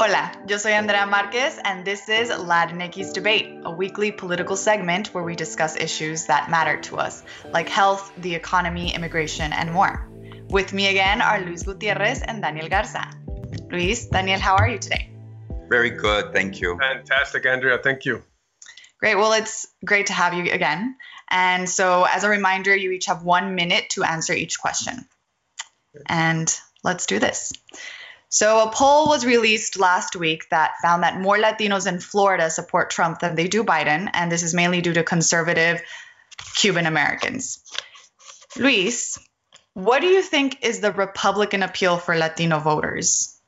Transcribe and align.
Hola, 0.00 0.30
yo 0.46 0.58
soy 0.58 0.70
Andrea 0.70 1.06
Marquez, 1.06 1.58
and 1.64 1.84
this 1.84 2.08
is 2.08 2.30
Latinx 2.30 3.12
Debate, 3.12 3.62
a 3.64 3.70
weekly 3.72 4.12
political 4.12 4.54
segment 4.54 5.12
where 5.12 5.24
we 5.24 5.34
discuss 5.34 5.74
issues 5.74 6.26
that 6.26 6.48
matter 6.48 6.80
to 6.82 6.98
us, 6.98 7.24
like 7.52 7.68
health, 7.68 8.12
the 8.18 8.36
economy, 8.36 8.94
immigration, 8.94 9.52
and 9.52 9.72
more. 9.72 10.08
With 10.50 10.72
me 10.72 10.86
again 10.86 11.20
are 11.20 11.40
Luis 11.40 11.64
Gutierrez 11.64 12.22
and 12.22 12.40
Daniel 12.40 12.68
Garza. 12.68 13.10
Luis, 13.72 14.06
Daniel, 14.06 14.38
how 14.38 14.54
are 14.54 14.68
you 14.68 14.78
today? 14.78 15.10
Very 15.68 15.90
good, 15.90 16.32
thank 16.32 16.60
you. 16.60 16.78
Fantastic, 16.78 17.44
Andrea, 17.44 17.78
thank 17.82 18.04
you. 18.04 18.22
Great, 19.00 19.16
well, 19.16 19.32
it's 19.32 19.66
great 19.84 20.06
to 20.06 20.12
have 20.12 20.32
you 20.32 20.44
again. 20.52 20.94
And 21.28 21.68
so, 21.68 22.04
as 22.04 22.22
a 22.22 22.28
reminder, 22.28 22.72
you 22.72 22.92
each 22.92 23.06
have 23.06 23.24
one 23.24 23.56
minute 23.56 23.90
to 23.90 24.04
answer 24.04 24.32
each 24.32 24.60
question. 24.60 25.08
And 26.06 26.48
let's 26.84 27.06
do 27.06 27.18
this. 27.18 27.52
So, 28.30 28.60
a 28.68 28.70
poll 28.70 29.08
was 29.08 29.24
released 29.24 29.78
last 29.78 30.14
week 30.14 30.50
that 30.50 30.74
found 30.82 31.02
that 31.02 31.18
more 31.18 31.38
Latinos 31.38 31.86
in 31.86 31.98
Florida 31.98 32.50
support 32.50 32.90
Trump 32.90 33.20
than 33.20 33.36
they 33.36 33.48
do 33.48 33.64
Biden, 33.64 34.10
and 34.12 34.30
this 34.30 34.42
is 34.42 34.52
mainly 34.52 34.82
due 34.82 34.92
to 34.92 35.02
conservative 35.02 35.80
Cuban 36.56 36.84
Americans. 36.84 37.62
Luis, 38.56 39.18
what 39.72 40.00
do 40.00 40.08
you 40.08 40.22
think 40.22 40.58
is 40.62 40.80
the 40.80 40.92
Republican 40.92 41.62
appeal 41.62 41.96
for 41.96 42.16
Latino 42.16 42.58
voters? 42.58 43.38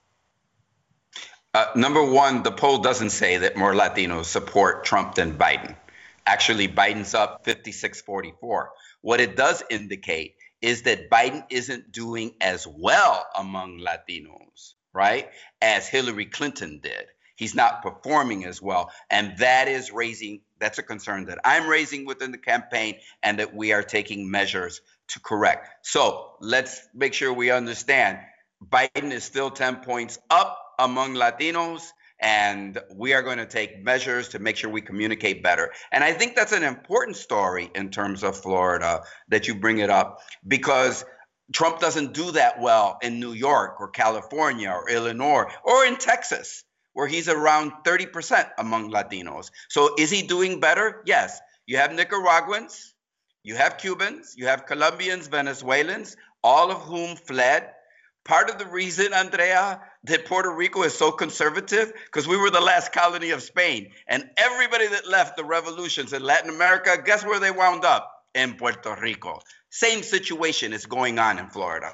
Uh, 1.52 1.66
number 1.74 2.04
one, 2.04 2.42
the 2.42 2.52
poll 2.52 2.78
doesn't 2.78 3.10
say 3.10 3.38
that 3.38 3.56
more 3.56 3.74
Latinos 3.74 4.26
support 4.26 4.84
Trump 4.84 5.16
than 5.16 5.36
Biden. 5.36 5.74
Actually, 6.24 6.68
Biden's 6.68 7.12
up 7.12 7.44
56 7.44 8.02
44. 8.02 8.70
What 9.00 9.20
it 9.20 9.36
does 9.36 9.62
indicate 9.68 10.36
is 10.62 10.82
that 10.82 11.10
Biden 11.10 11.44
isn't 11.50 11.92
doing 11.92 12.34
as 12.40 12.66
well 12.66 13.26
among 13.36 13.80
Latinos, 13.80 14.74
right, 14.92 15.28
as 15.60 15.88
Hillary 15.88 16.26
Clinton 16.26 16.80
did. 16.82 17.06
He's 17.36 17.54
not 17.54 17.82
performing 17.82 18.44
as 18.44 18.60
well. 18.60 18.90
And 19.08 19.38
that 19.38 19.66
is 19.66 19.90
raising, 19.90 20.42
that's 20.58 20.78
a 20.78 20.82
concern 20.82 21.26
that 21.26 21.38
I'm 21.42 21.68
raising 21.68 22.04
within 22.04 22.32
the 22.32 22.38
campaign 22.38 22.96
and 23.22 23.38
that 23.38 23.54
we 23.54 23.72
are 23.72 23.82
taking 23.82 24.30
measures 24.30 24.82
to 25.08 25.20
correct. 25.20 25.86
So 25.86 26.32
let's 26.40 26.86
make 26.94 27.14
sure 27.14 27.32
we 27.32 27.50
understand 27.50 28.18
Biden 28.62 29.10
is 29.10 29.24
still 29.24 29.50
10 29.50 29.76
points 29.76 30.18
up 30.28 30.58
among 30.78 31.14
Latinos 31.14 31.82
and 32.20 32.78
we 32.94 33.14
are 33.14 33.22
going 33.22 33.38
to 33.38 33.46
take 33.46 33.82
measures 33.82 34.28
to 34.28 34.38
make 34.38 34.56
sure 34.56 34.70
we 34.70 34.82
communicate 34.82 35.42
better. 35.42 35.72
And 35.90 36.04
I 36.04 36.12
think 36.12 36.36
that's 36.36 36.52
an 36.52 36.62
important 36.62 37.16
story 37.16 37.70
in 37.74 37.90
terms 37.90 38.22
of 38.22 38.36
Florida 38.36 39.02
that 39.28 39.48
you 39.48 39.54
bring 39.54 39.78
it 39.78 39.90
up 39.90 40.20
because 40.46 41.04
Trump 41.52 41.80
doesn't 41.80 42.12
do 42.12 42.32
that 42.32 42.60
well 42.60 42.98
in 43.02 43.20
New 43.20 43.32
York 43.32 43.80
or 43.80 43.88
California 43.88 44.70
or 44.70 44.88
Illinois 44.90 45.44
or 45.64 45.84
in 45.86 45.96
Texas, 45.96 46.62
where 46.92 47.06
he's 47.06 47.28
around 47.28 47.72
30% 47.84 48.50
among 48.58 48.92
Latinos. 48.92 49.50
So 49.68 49.94
is 49.98 50.10
he 50.10 50.22
doing 50.22 50.60
better? 50.60 51.02
Yes. 51.06 51.40
You 51.66 51.78
have 51.78 51.92
Nicaraguans, 51.92 52.94
you 53.42 53.54
have 53.54 53.78
Cubans, 53.78 54.34
you 54.36 54.46
have 54.46 54.66
Colombians, 54.66 55.28
Venezuelans, 55.28 56.16
all 56.42 56.70
of 56.70 56.82
whom 56.82 57.16
fled 57.16 57.70
Part 58.24 58.50
of 58.50 58.58
the 58.58 58.66
reason, 58.66 59.14
Andrea, 59.14 59.80
that 60.04 60.24
Puerto 60.24 60.50
Rico 60.50 60.82
is 60.82 60.96
so 60.96 61.10
conservative, 61.12 61.92
because 62.06 62.26
we 62.26 62.36
were 62.36 62.50
the 62.50 62.60
last 62.60 62.92
colony 62.92 63.30
of 63.30 63.42
Spain. 63.42 63.90
And 64.06 64.28
everybody 64.36 64.86
that 64.86 65.06
left 65.06 65.36
the 65.36 65.44
revolutions 65.44 66.12
in 66.12 66.22
Latin 66.22 66.50
America, 66.50 66.96
guess 67.04 67.24
where 67.24 67.38
they 67.38 67.50
wound 67.50 67.84
up? 67.84 68.16
In 68.32 68.54
Puerto 68.54 68.96
Rico. 69.02 69.40
Same 69.70 70.04
situation 70.04 70.72
is 70.72 70.86
going 70.86 71.18
on 71.18 71.40
in 71.40 71.48
Florida. 71.48 71.92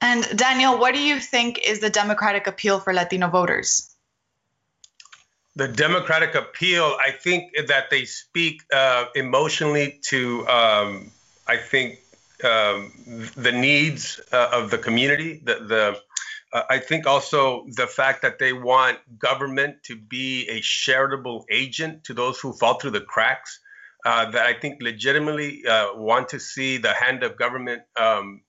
And 0.00 0.24
Daniel, 0.36 0.78
what 0.78 0.94
do 0.94 1.00
you 1.00 1.18
think 1.18 1.60
is 1.66 1.80
the 1.80 1.90
Democratic 1.90 2.46
appeal 2.46 2.78
for 2.78 2.92
Latino 2.92 3.28
voters? 3.28 3.94
The 5.56 5.68
Democratic 5.68 6.34
appeal, 6.34 6.96
I 7.04 7.10
think 7.10 7.52
that 7.66 7.90
they 7.90 8.04
speak 8.04 8.62
uh, 8.72 9.06
emotionally 9.14 10.00
to, 10.04 10.46
um, 10.48 11.10
I 11.46 11.56
think, 11.56 11.98
um, 12.44 12.92
the 13.36 13.52
needs 13.52 14.20
uh, 14.32 14.50
of 14.52 14.70
the 14.70 14.78
community. 14.78 15.40
The, 15.44 15.54
the 15.54 16.00
uh, 16.52 16.62
I 16.68 16.78
think 16.78 17.06
also 17.06 17.64
the 17.76 17.86
fact 17.86 18.22
that 18.22 18.38
they 18.38 18.52
want 18.52 18.98
government 19.18 19.82
to 19.84 19.96
be 19.96 20.48
a 20.48 20.60
charitable 20.60 21.46
agent 21.50 22.04
to 22.04 22.14
those 22.14 22.38
who 22.40 22.52
fall 22.52 22.74
through 22.74 22.92
the 22.92 23.00
cracks. 23.00 23.60
Uh, 24.04 24.28
that 24.32 24.44
I 24.44 24.52
think 24.52 24.82
legitimately 24.82 25.64
uh, 25.64 25.94
want 25.94 26.30
to 26.30 26.40
see 26.40 26.76
the 26.76 26.92
hand 26.92 27.22
of 27.22 27.36
government 27.36 27.82
um, 27.96 28.42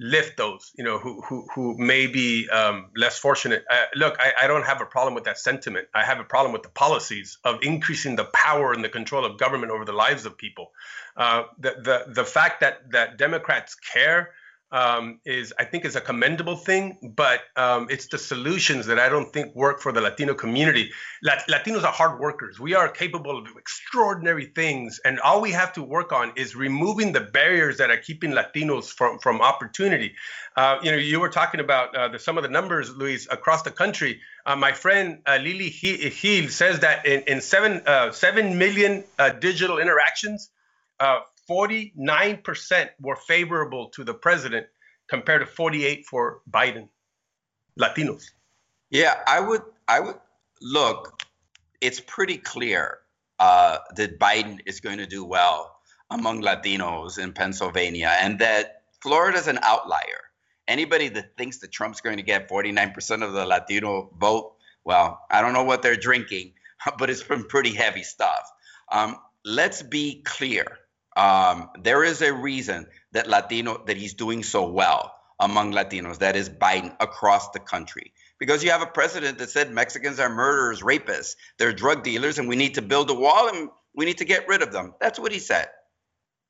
lift 0.00 0.38
those, 0.38 0.72
you 0.74 0.82
know, 0.82 0.98
who 0.98 1.20
who, 1.20 1.46
who 1.54 1.76
may 1.76 2.06
be 2.06 2.48
um, 2.48 2.90
less 2.96 3.18
fortunate. 3.18 3.64
Uh, 3.70 3.84
look, 3.94 4.16
I, 4.18 4.44
I, 4.44 4.46
don't 4.46 4.64
have 4.64 4.80
a 4.80 4.86
problem 4.86 5.14
with 5.14 5.24
that 5.24 5.38
sentiment. 5.38 5.88
I 5.94 6.04
have 6.04 6.18
a 6.18 6.24
problem 6.24 6.52
with 6.54 6.62
the 6.62 6.70
policies 6.70 7.36
of 7.44 7.58
increasing 7.62 8.16
the 8.16 8.24
power 8.24 8.72
and 8.72 8.82
the 8.82 8.88
control 8.88 9.26
of 9.26 9.38
government 9.38 9.70
over 9.70 9.84
the 9.84 9.92
lives 9.92 10.24
of 10.24 10.38
people. 10.38 10.72
Uh, 11.16 11.44
the 11.58 11.76
the 11.82 12.12
the 12.14 12.24
fact 12.24 12.62
that 12.62 12.90
that 12.92 13.18
Democrats 13.18 13.74
care 13.74 14.30
um, 14.72 15.20
is 15.24 15.52
I 15.58 15.64
think 15.64 15.84
is 15.84 15.96
a 15.96 16.00
commendable 16.00 16.56
thing, 16.56 16.98
but 17.02 17.40
um, 17.56 17.88
it's 17.90 18.06
the 18.06 18.18
solutions 18.18 18.86
that 18.86 18.98
I 18.98 19.08
don't 19.08 19.32
think 19.32 19.54
work 19.54 19.80
for 19.80 19.92
the 19.92 20.00
Latino 20.00 20.34
community. 20.34 20.90
Lat- 21.22 21.44
Latinos 21.48 21.82
are 21.82 21.92
hard 21.92 22.20
workers. 22.20 22.60
We 22.60 22.74
are 22.74 22.88
capable 22.88 23.38
of 23.38 23.48
extraordinary 23.56 24.46
things, 24.46 25.00
and 25.04 25.18
all 25.20 25.40
we 25.40 25.50
have 25.52 25.72
to 25.74 25.82
work 25.82 26.12
on 26.12 26.32
is 26.36 26.54
removing 26.54 27.12
the 27.12 27.20
barriers 27.20 27.78
that 27.78 27.90
are 27.90 27.96
keeping 27.96 28.30
Latinos 28.30 28.86
from 28.92 29.18
from 29.18 29.40
opportunity. 29.40 30.14
Uh, 30.56 30.78
you 30.82 30.90
know, 30.92 30.98
you 30.98 31.18
were 31.20 31.30
talking 31.30 31.60
about 31.60 31.94
uh, 31.96 32.08
the, 32.08 32.18
some 32.18 32.36
of 32.36 32.42
the 32.42 32.48
numbers, 32.48 32.94
Luis, 32.94 33.26
across 33.30 33.62
the 33.62 33.70
country. 33.70 34.20
Uh, 34.46 34.56
my 34.56 34.72
friend 34.72 35.18
uh, 35.26 35.38
Lily 35.40 35.70
Hill 35.70 36.48
says 36.48 36.80
that 36.80 37.06
in, 37.06 37.22
in 37.22 37.40
seven 37.40 37.82
uh, 37.86 38.12
seven 38.12 38.58
million 38.58 39.04
uh, 39.18 39.30
digital 39.30 39.78
interactions. 39.78 40.50
49% 41.50 42.90
were 43.00 43.16
favorable 43.16 43.88
to 43.88 44.04
the 44.04 44.14
president 44.14 44.66
compared 45.08 45.40
to 45.40 45.46
48 45.46 46.06
for 46.06 46.40
Biden. 46.50 46.88
Latinos. 47.78 48.30
Yeah, 48.90 49.14
I 49.26 49.40
would 49.40 49.62
I 49.88 50.00
would 50.00 50.16
look, 50.60 51.22
it's 51.80 52.00
pretty 52.00 52.36
clear 52.36 52.98
uh, 53.38 53.78
that 53.96 54.18
Biden 54.18 54.60
is 54.66 54.80
going 54.80 54.98
to 54.98 55.06
do 55.06 55.24
well 55.24 55.76
among 56.10 56.42
Latinos 56.42 57.18
in 57.18 57.32
Pennsylvania 57.32 58.16
and 58.20 58.38
that 58.38 58.82
Florida's 59.00 59.48
an 59.48 59.58
outlier. 59.62 60.20
Anybody 60.68 61.08
that 61.08 61.36
thinks 61.36 61.58
that 61.58 61.72
Trump's 61.72 62.00
going 62.00 62.16
to 62.16 62.22
get 62.22 62.48
49% 62.48 63.24
of 63.24 63.32
the 63.32 63.44
Latino 63.44 64.10
vote, 64.20 64.54
well, 64.84 65.20
I 65.30 65.40
don't 65.40 65.52
know 65.52 65.64
what 65.64 65.82
they're 65.82 65.96
drinking, 65.96 66.52
but 66.98 67.10
it's 67.10 67.22
been 67.22 67.44
pretty 67.44 67.74
heavy 67.74 68.02
stuff. 68.02 68.50
Um, 68.92 69.16
let's 69.44 69.82
be 69.82 70.22
clear 70.24 70.79
um, 71.20 71.68
there 71.78 72.02
is 72.02 72.22
a 72.22 72.32
reason 72.32 72.86
that 73.12 73.28
Latino 73.28 73.82
that 73.86 73.98
he's 73.98 74.14
doing 74.14 74.42
so 74.42 74.70
well 74.70 75.14
among 75.38 75.72
Latinos. 75.72 76.18
That 76.18 76.34
is 76.34 76.48
Biden 76.48 76.96
across 76.98 77.50
the 77.50 77.60
country 77.60 78.14
because 78.38 78.64
you 78.64 78.70
have 78.70 78.80
a 78.80 78.86
president 78.86 79.36
that 79.38 79.50
said 79.50 79.70
Mexicans 79.70 80.18
are 80.18 80.30
murderers, 80.30 80.80
rapists, 80.80 81.36
they're 81.58 81.74
drug 81.74 82.02
dealers, 82.04 82.38
and 82.38 82.48
we 82.48 82.56
need 82.56 82.76
to 82.76 82.82
build 82.82 83.10
a 83.10 83.14
wall 83.14 83.48
and 83.48 83.68
we 83.94 84.06
need 84.06 84.18
to 84.18 84.24
get 84.24 84.48
rid 84.48 84.62
of 84.62 84.72
them. 84.72 84.94
That's 84.98 85.18
what 85.18 85.30
he 85.30 85.40
said. 85.40 85.68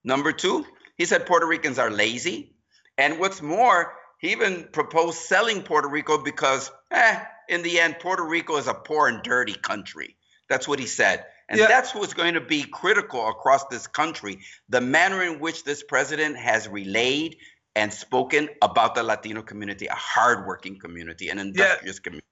Number 0.04 0.30
two, 0.30 0.64
he 0.96 1.04
said 1.04 1.26
Puerto 1.26 1.46
Ricans 1.46 1.80
are 1.80 1.90
lazy, 1.90 2.54
and 2.96 3.18
what's 3.18 3.42
more, 3.42 3.92
he 4.20 4.30
even 4.30 4.68
proposed 4.72 5.18
selling 5.18 5.62
Puerto 5.62 5.88
Rico 5.88 6.22
because, 6.22 6.70
eh, 6.92 7.24
in 7.48 7.62
the 7.62 7.80
end, 7.80 7.98
Puerto 7.98 8.22
Rico 8.22 8.56
is 8.56 8.68
a 8.68 8.74
poor 8.74 9.08
and 9.08 9.22
dirty 9.24 9.54
country. 9.54 10.16
That's 10.48 10.68
what 10.68 10.78
he 10.78 10.86
said. 10.86 11.24
And 11.50 11.58
yeah. 11.58 11.66
that's 11.66 11.94
what's 11.94 12.14
going 12.14 12.34
to 12.34 12.40
be 12.40 12.62
critical 12.62 13.28
across 13.28 13.66
this 13.66 13.88
country 13.88 14.38
the 14.68 14.80
manner 14.80 15.22
in 15.22 15.40
which 15.40 15.64
this 15.64 15.82
president 15.82 16.36
has 16.36 16.68
relayed 16.68 17.36
and 17.74 17.92
spoken 17.92 18.48
about 18.62 18.94
the 18.94 19.02
Latino 19.02 19.42
community, 19.42 19.86
a 19.86 19.94
hardworking 19.94 20.78
community, 20.78 21.28
an 21.28 21.38
industrious 21.38 21.96
yeah. 21.96 22.02
community. 22.02 22.26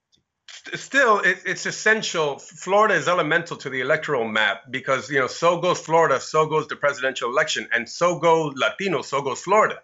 Still, 0.74 1.22
it's 1.24 1.64
essential. 1.66 2.38
Florida 2.38 2.94
is 2.94 3.08
elemental 3.08 3.56
to 3.58 3.70
the 3.70 3.80
electoral 3.80 4.26
map 4.26 4.64
because 4.70 5.10
you 5.10 5.18
know 5.18 5.26
so 5.26 5.60
goes 5.60 5.80
Florida, 5.80 6.20
so 6.20 6.46
goes 6.46 6.68
the 6.68 6.76
presidential 6.76 7.30
election, 7.30 7.68
and 7.72 7.88
so 7.88 8.18
go 8.18 8.52
Latinos, 8.52 9.06
so 9.06 9.22
goes 9.22 9.40
Florida. 9.40 9.76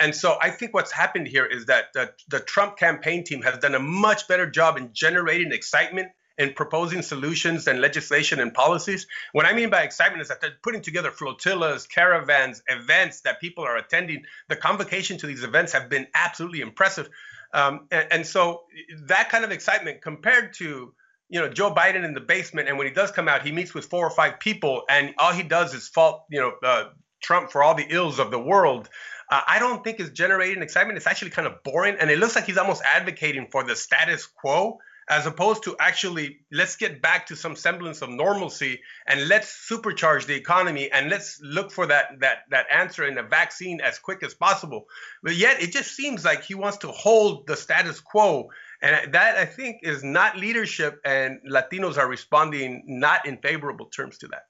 And 0.00 0.14
so 0.14 0.38
I 0.40 0.50
think 0.50 0.74
what's 0.74 0.92
happened 0.92 1.26
here 1.26 1.44
is 1.44 1.66
that 1.66 1.92
the, 1.92 2.12
the 2.28 2.40
Trump 2.40 2.76
campaign 2.76 3.24
team 3.24 3.42
has 3.42 3.58
done 3.58 3.74
a 3.74 3.80
much 3.80 4.28
better 4.28 4.48
job 4.48 4.76
in 4.76 4.90
generating 4.92 5.52
excitement 5.52 6.12
in 6.42 6.52
proposing 6.54 7.02
solutions 7.02 7.68
and 7.68 7.80
legislation 7.80 8.40
and 8.40 8.52
policies. 8.52 9.06
What 9.30 9.46
I 9.46 9.52
mean 9.52 9.70
by 9.70 9.82
excitement 9.82 10.22
is 10.22 10.28
that 10.28 10.40
they're 10.40 10.58
putting 10.60 10.82
together 10.82 11.12
flotillas, 11.12 11.86
caravans, 11.86 12.62
events 12.68 13.20
that 13.20 13.40
people 13.40 13.64
are 13.64 13.76
attending. 13.76 14.24
The 14.48 14.56
convocation 14.56 15.18
to 15.18 15.26
these 15.28 15.44
events 15.44 15.72
have 15.72 15.88
been 15.88 16.08
absolutely 16.14 16.60
impressive. 16.60 17.08
Um, 17.54 17.86
and, 17.92 18.06
and, 18.10 18.26
so 18.26 18.62
that 19.04 19.28
kind 19.28 19.44
of 19.44 19.52
excitement 19.52 20.00
compared 20.02 20.54
to 20.54 20.94
you 21.28 21.40
know 21.40 21.48
Joe 21.48 21.72
Biden 21.72 22.02
in 22.04 22.14
the 22.14 22.20
basement, 22.20 22.68
and 22.68 22.76
when 22.78 22.86
he 22.86 22.92
does 22.92 23.10
come 23.10 23.28
out, 23.28 23.42
he 23.42 23.52
meets 23.52 23.74
with 23.74 23.84
four 23.86 24.06
or 24.06 24.10
five 24.10 24.40
people, 24.40 24.82
and 24.88 25.14
all 25.18 25.32
he 25.32 25.42
does 25.42 25.74
is 25.74 25.88
fault 25.88 26.24
you 26.30 26.40
know 26.40 26.52
uh, 26.62 26.84
Trump 27.22 27.52
for 27.52 27.62
all 27.62 27.74
the 27.74 27.86
ills 27.88 28.18
of 28.18 28.30
the 28.30 28.38
world. 28.38 28.88
uh, 29.30 29.42
I 29.46 29.58
don't 29.58 29.84
think 29.84 30.00
is 30.00 30.10
generating 30.10 30.62
excitement. 30.62 30.96
It's 30.96 31.06
actually 31.06 31.30
kind 31.30 31.46
of 31.46 31.62
boring, 31.62 31.96
and 32.00 32.10
it 32.10 32.18
looks 32.18 32.34
like 32.34 32.46
he's 32.46 32.56
almost 32.56 32.82
advocating 32.84 33.48
for 33.52 33.64
the 33.64 33.76
status 33.76 34.26
quo 34.26 34.78
as 35.08 35.26
opposed 35.26 35.64
to 35.64 35.76
actually 35.80 36.38
let's 36.50 36.76
get 36.76 37.02
back 37.02 37.26
to 37.26 37.36
some 37.36 37.56
semblance 37.56 38.02
of 38.02 38.08
normalcy 38.08 38.80
and 39.06 39.28
let's 39.28 39.68
supercharge 39.68 40.26
the 40.26 40.34
economy 40.34 40.90
and 40.90 41.10
let's 41.10 41.40
look 41.42 41.70
for 41.70 41.86
that 41.86 42.20
that 42.20 42.44
that 42.50 42.66
answer 42.70 43.06
in 43.06 43.18
a 43.18 43.22
vaccine 43.22 43.80
as 43.80 43.98
quick 43.98 44.22
as 44.22 44.34
possible. 44.34 44.86
But 45.22 45.34
yet 45.34 45.62
it 45.62 45.72
just 45.72 45.94
seems 45.94 46.24
like 46.24 46.44
he 46.44 46.54
wants 46.54 46.78
to 46.78 46.88
hold 46.88 47.46
the 47.46 47.56
status 47.56 48.00
quo. 48.00 48.50
And 48.80 49.12
that 49.14 49.36
i 49.36 49.44
think 49.44 49.80
is 49.82 50.02
not 50.02 50.36
leadership 50.36 51.00
and 51.04 51.40
latinos 51.48 51.98
are 51.98 52.08
responding 52.08 52.82
not 52.86 53.26
in 53.26 53.38
favorable 53.38 53.86
terms 53.86 54.18
to 54.18 54.28
that. 54.28 54.46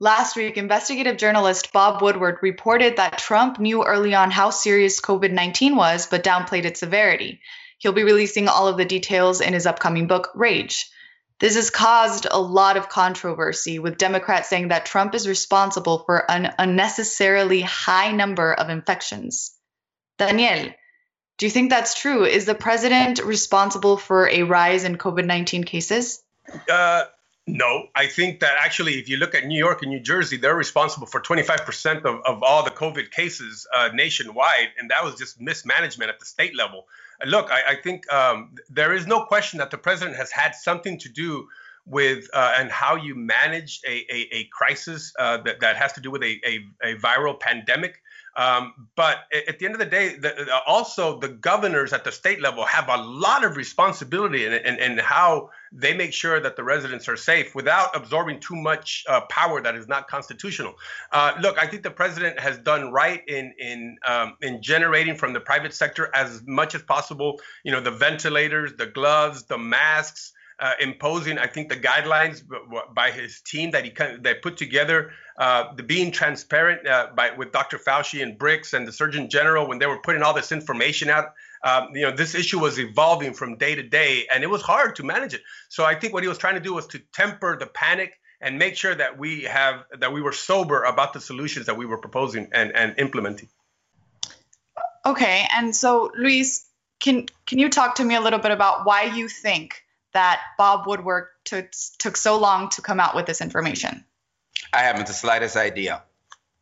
Last 0.00 0.34
week, 0.34 0.56
investigative 0.56 1.18
journalist 1.18 1.72
Bob 1.72 2.02
Woodward 2.02 2.38
reported 2.42 2.96
that 2.96 3.18
Trump 3.18 3.60
knew 3.60 3.84
early 3.84 4.14
on 4.14 4.30
how 4.30 4.50
serious 4.50 5.00
COVID 5.00 5.30
19 5.30 5.76
was, 5.76 6.06
but 6.08 6.24
downplayed 6.24 6.64
its 6.64 6.80
severity. 6.80 7.40
He'll 7.84 7.92
be 7.92 8.02
releasing 8.02 8.48
all 8.48 8.66
of 8.66 8.78
the 8.78 8.86
details 8.86 9.42
in 9.42 9.52
his 9.52 9.66
upcoming 9.66 10.06
book, 10.06 10.30
Rage. 10.34 10.90
This 11.38 11.54
has 11.56 11.68
caused 11.68 12.26
a 12.30 12.40
lot 12.40 12.78
of 12.78 12.88
controversy, 12.88 13.78
with 13.78 13.98
Democrats 13.98 14.48
saying 14.48 14.68
that 14.68 14.86
Trump 14.86 15.14
is 15.14 15.28
responsible 15.28 15.98
for 15.98 16.30
an 16.30 16.54
unnecessarily 16.58 17.60
high 17.60 18.10
number 18.12 18.54
of 18.54 18.70
infections. 18.70 19.52
Daniel, 20.16 20.72
do 21.36 21.44
you 21.44 21.50
think 21.50 21.68
that's 21.68 22.00
true? 22.00 22.24
Is 22.24 22.46
the 22.46 22.54
president 22.54 23.22
responsible 23.22 23.98
for 23.98 24.30
a 24.30 24.44
rise 24.44 24.84
in 24.84 24.96
COVID 24.96 25.26
19 25.26 25.64
cases? 25.64 26.22
Uh, 26.72 27.04
no, 27.46 27.88
I 27.94 28.06
think 28.06 28.40
that 28.40 28.56
actually, 28.60 28.94
if 28.94 29.10
you 29.10 29.18
look 29.18 29.34
at 29.34 29.44
New 29.44 29.58
York 29.58 29.82
and 29.82 29.90
New 29.90 30.00
Jersey, 30.00 30.38
they're 30.38 30.56
responsible 30.56 31.06
for 31.06 31.20
25% 31.20 32.06
of, 32.06 32.22
of 32.24 32.42
all 32.42 32.64
the 32.64 32.70
COVID 32.70 33.10
cases 33.10 33.66
uh, 33.76 33.90
nationwide, 33.92 34.70
and 34.78 34.90
that 34.90 35.04
was 35.04 35.16
just 35.16 35.38
mismanagement 35.38 36.08
at 36.08 36.18
the 36.18 36.24
state 36.24 36.56
level. 36.56 36.86
Uh, 37.22 37.28
look, 37.28 37.50
I, 37.50 37.72
I 37.72 37.74
think 37.76 38.10
um, 38.12 38.54
there 38.68 38.94
is 38.94 39.06
no 39.06 39.24
question 39.24 39.58
that 39.58 39.70
the 39.70 39.78
president 39.78 40.16
has 40.16 40.30
had 40.30 40.54
something 40.54 40.98
to 40.98 41.08
do 41.08 41.48
with 41.86 42.28
uh, 42.32 42.54
and 42.56 42.70
how 42.70 42.96
you 42.96 43.14
manage 43.14 43.80
a, 43.86 44.06
a, 44.10 44.28
a 44.32 44.44
crisis 44.52 45.12
uh, 45.18 45.36
that, 45.38 45.60
that 45.60 45.76
has 45.76 45.92
to 45.92 46.00
do 46.00 46.10
with 46.10 46.22
a, 46.22 46.40
a, 46.46 46.92
a 46.92 46.96
viral 46.96 47.38
pandemic. 47.38 48.00
Um, 48.36 48.88
but 48.96 49.18
at 49.48 49.58
the 49.58 49.66
end 49.66 49.74
of 49.74 49.78
the 49.78 49.86
day, 49.86 50.16
the, 50.16 50.60
also 50.66 51.20
the 51.20 51.28
governors 51.28 51.92
at 51.92 52.02
the 52.02 52.10
state 52.10 52.40
level 52.40 52.64
have 52.64 52.88
a 52.88 52.96
lot 52.96 53.44
of 53.44 53.56
responsibility 53.56 54.44
in, 54.44 54.52
in, 54.52 54.76
in, 54.80 54.98
how 54.98 55.50
they 55.74 55.92
make 55.92 56.12
sure 56.12 56.38
that 56.38 56.54
the 56.54 56.62
residents 56.62 57.08
are 57.08 57.16
safe 57.16 57.54
without 57.54 57.94
absorbing 57.96 58.38
too 58.38 58.54
much 58.54 59.04
uh, 59.08 59.22
power 59.22 59.60
that 59.60 59.74
is 59.74 59.88
not 59.88 60.06
constitutional. 60.06 60.74
Uh, 61.10 61.34
look, 61.40 61.58
I 61.58 61.66
think 61.66 61.82
the 61.82 61.90
president 61.90 62.38
has 62.38 62.58
done 62.58 62.92
right 62.92 63.22
in 63.26 63.52
in 63.58 63.96
um, 64.06 64.36
in 64.40 64.62
generating 64.62 65.16
from 65.16 65.32
the 65.32 65.40
private 65.40 65.74
sector 65.74 66.10
as 66.14 66.42
much 66.46 66.74
as 66.74 66.82
possible. 66.82 67.40
You 67.64 67.72
know, 67.72 67.80
the 67.80 67.90
ventilators, 67.90 68.74
the 68.74 68.86
gloves, 68.86 69.44
the 69.44 69.58
masks 69.58 70.32
uh, 70.60 70.72
imposing, 70.80 71.38
I 71.38 71.46
think, 71.46 71.68
the 71.68 71.76
guidelines 71.76 72.42
by 72.94 73.10
his 73.10 73.40
team 73.40 73.72
that 73.72 73.84
he 73.84 73.90
that 73.90 74.42
put 74.42 74.56
together, 74.56 75.10
uh, 75.38 75.74
the 75.74 75.82
being 75.82 76.12
transparent 76.12 76.86
uh, 76.86 77.08
by 77.14 77.32
with 77.32 77.52
Dr. 77.52 77.78
Fauci 77.78 78.22
and 78.22 78.38
Birx 78.38 78.72
and 78.72 78.86
the 78.86 78.92
Surgeon 78.92 79.28
General 79.28 79.66
when 79.66 79.78
they 79.78 79.86
were 79.86 80.00
putting 80.00 80.22
all 80.22 80.34
this 80.34 80.52
information 80.52 81.10
out. 81.10 81.34
Um, 81.64 81.88
you 81.94 82.02
know, 82.02 82.14
this 82.14 82.34
issue 82.34 82.58
was 82.58 82.78
evolving 82.78 83.32
from 83.32 83.56
day 83.56 83.74
to 83.74 83.82
day, 83.82 84.26
and 84.32 84.44
it 84.44 84.50
was 84.50 84.60
hard 84.60 84.96
to 84.96 85.02
manage 85.02 85.32
it. 85.32 85.40
So 85.70 85.82
I 85.82 85.94
think 85.94 86.12
what 86.12 86.22
he 86.22 86.28
was 86.28 86.36
trying 86.36 86.54
to 86.54 86.60
do 86.60 86.74
was 86.74 86.86
to 86.88 86.98
temper 87.12 87.56
the 87.58 87.66
panic 87.66 88.12
and 88.38 88.58
make 88.58 88.76
sure 88.76 88.94
that 88.94 89.18
we 89.18 89.44
have 89.44 89.84
that 89.98 90.12
we 90.12 90.20
were 90.20 90.32
sober 90.32 90.82
about 90.82 91.14
the 91.14 91.20
solutions 91.20 91.66
that 91.66 91.78
we 91.78 91.86
were 91.86 91.96
proposing 91.96 92.50
and, 92.52 92.76
and 92.76 92.98
implementing. 92.98 93.48
Okay, 95.06 95.46
and 95.56 95.74
so 95.74 96.12
Luis, 96.16 96.66
can 97.00 97.26
can 97.46 97.58
you 97.58 97.70
talk 97.70 97.94
to 97.94 98.04
me 98.04 98.14
a 98.14 98.20
little 98.20 98.38
bit 98.38 98.50
about 98.50 98.84
why 98.84 99.04
you 99.04 99.28
think 99.28 99.82
that 100.12 100.40
Bob 100.58 100.86
Woodward 100.86 101.28
took, 101.44 101.72
took 101.98 102.16
so 102.16 102.38
long 102.38 102.68
to 102.70 102.82
come 102.82 103.00
out 103.00 103.16
with 103.16 103.26
this 103.26 103.40
information? 103.40 104.04
I 104.72 104.82
haven't 104.82 105.06
the 105.06 105.12
slightest 105.14 105.56
idea. 105.56 106.02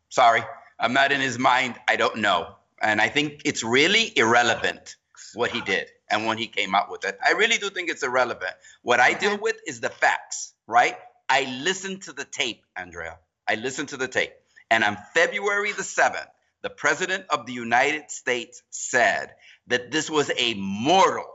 Sorry, 0.09 0.43
I'm 0.79 0.93
not 0.93 1.11
in 1.11 1.19
his 1.19 1.37
mind. 1.37 1.75
I 1.87 1.97
don't 1.97 2.17
know. 2.17 2.55
And 2.83 3.01
I 3.01 3.09
think 3.09 3.43
it's 3.45 3.63
really 3.63 4.11
irrelevant 4.17 4.97
what 5.35 5.51
he 5.51 5.61
did 5.61 5.87
and 6.11 6.25
when 6.25 6.37
he 6.37 6.47
came 6.47 6.75
out 6.75 6.91
with 6.91 7.05
it. 7.05 7.17
I 7.25 7.31
really 7.31 7.57
do 7.57 7.69
think 7.69 7.89
it's 7.89 8.03
irrelevant. 8.03 8.53
What 8.83 8.99
I 8.99 9.13
deal 9.13 9.37
with 9.39 9.55
is 9.65 9.79
the 9.79 9.89
facts, 9.89 10.53
right? 10.67 10.95
I 11.29 11.45
listened 11.63 12.03
to 12.03 12.13
the 12.13 12.25
tape, 12.25 12.61
Andrea. 12.75 13.17
I 13.47 13.55
listened 13.55 13.89
to 13.89 13.97
the 13.97 14.07
tape. 14.09 14.33
And 14.69 14.83
on 14.83 14.97
February 15.13 15.71
the 15.71 15.83
7th, 15.83 16.27
the 16.61 16.69
President 16.69 17.25
of 17.29 17.45
the 17.45 17.53
United 17.53 18.11
States 18.11 18.61
said 18.69 19.31
that 19.67 19.91
this 19.91 20.09
was 20.09 20.31
a 20.37 20.53
mortal, 20.55 21.25